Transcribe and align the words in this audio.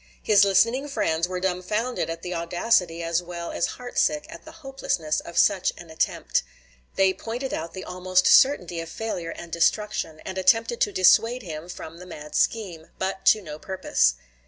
His 0.23 0.43
listening 0.43 0.87
friends 0.87 1.27
were 1.27 1.39
dumfounded 1.39 2.09
at 2.09 2.23
the 2.23 2.33
audacity 2.33 3.03
as 3.03 3.21
well 3.21 3.51
as 3.51 3.67
heart 3.77 3.99
sick 3.99 4.25
at 4.29 4.45
the 4.45 4.51
hopelessness 4.65 5.19
of 5.19 5.37
such 5.37 5.73
an 5.77 5.91
attempt. 5.91 6.41
They 6.95 7.13
pointed 7.13 7.53
out 7.53 7.73
the 7.75 7.83
almost 7.83 8.25
certainty 8.25 8.79
of 8.79 8.89
failure 8.89 9.29
and 9.29 9.51
destruction, 9.51 10.19
and 10.21 10.39
attempted 10.39 10.81
to 10.81 10.91
dissuade 10.91 11.43
him 11.43 11.69
from 11.69 11.99
the 11.99 12.07
mad 12.07 12.33
scheme; 12.33 12.87
but 12.97 13.27
to 13.27 13.43
no 13.43 13.59
purpose. 13.59 14.15